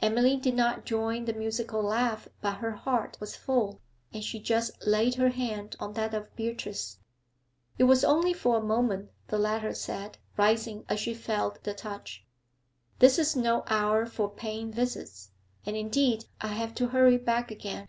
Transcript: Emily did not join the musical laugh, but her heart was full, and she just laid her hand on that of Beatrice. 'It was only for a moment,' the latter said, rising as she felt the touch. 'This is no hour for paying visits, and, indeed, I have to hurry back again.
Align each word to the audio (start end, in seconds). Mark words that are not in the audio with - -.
Emily 0.00 0.36
did 0.36 0.56
not 0.56 0.84
join 0.84 1.24
the 1.24 1.32
musical 1.32 1.80
laugh, 1.80 2.26
but 2.40 2.56
her 2.56 2.72
heart 2.72 3.16
was 3.20 3.36
full, 3.36 3.80
and 4.12 4.24
she 4.24 4.40
just 4.40 4.72
laid 4.84 5.14
her 5.14 5.28
hand 5.28 5.76
on 5.78 5.92
that 5.92 6.12
of 6.14 6.34
Beatrice. 6.34 6.98
'It 7.78 7.84
was 7.84 8.02
only 8.02 8.32
for 8.32 8.56
a 8.56 8.60
moment,' 8.60 9.12
the 9.28 9.38
latter 9.38 9.72
said, 9.72 10.18
rising 10.36 10.84
as 10.88 10.98
she 10.98 11.14
felt 11.14 11.62
the 11.62 11.74
touch. 11.74 12.24
'This 12.98 13.20
is 13.20 13.36
no 13.36 13.62
hour 13.68 14.04
for 14.04 14.28
paying 14.28 14.72
visits, 14.72 15.30
and, 15.64 15.76
indeed, 15.76 16.24
I 16.40 16.48
have 16.48 16.74
to 16.74 16.88
hurry 16.88 17.16
back 17.16 17.52
again. 17.52 17.86